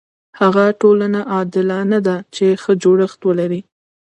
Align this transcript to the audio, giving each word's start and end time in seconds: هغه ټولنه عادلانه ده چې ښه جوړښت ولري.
هغه 0.39 0.65
ټولنه 0.81 1.19
عادلانه 1.33 1.99
ده 2.07 2.15
چې 2.35 2.45
ښه 2.61 2.71
جوړښت 2.83 3.19
ولري. 3.23 3.61